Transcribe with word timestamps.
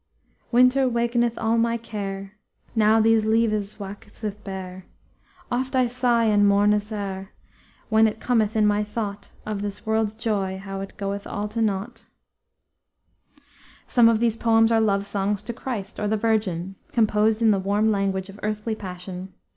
"Winter 0.51 0.89
wakeneth 0.89 1.37
all 1.37 1.59
my 1.59 1.77
care 1.77 2.33
Now 2.73 2.99
these 2.99 3.23
leavës 3.23 3.77
waxeth 3.77 4.43
bare. 4.43 4.87
Oft 5.51 5.75
I 5.75 5.85
sigh 5.85 6.23
and 6.23 6.43
mournë 6.43 6.81
sare 6.81 7.33
When 7.89 8.07
it 8.07 8.19
cometh 8.19 8.55
in 8.55 8.65
my 8.65 8.83
thought 8.83 9.29
Of 9.45 9.61
this 9.61 9.81
worldes 9.85 10.15
joy, 10.17 10.57
how 10.57 10.81
it 10.81 10.97
goeth 10.97 11.27
all 11.27 11.47
to 11.49 11.61
nought" 11.61 12.07
Some 13.85 14.09
of 14.09 14.19
these 14.19 14.35
poems 14.37 14.71
are 14.71 14.81
love 14.81 15.05
songs 15.05 15.43
to 15.43 15.53
Christ 15.53 15.99
or 15.99 16.07
the 16.07 16.17
Virgin, 16.17 16.77
composed 16.93 17.43
in 17.43 17.51
the 17.51 17.59
warm 17.59 17.91
language 17.91 18.27
of 18.27 18.39
earthly 18.41 18.73
passion. 18.73 19.35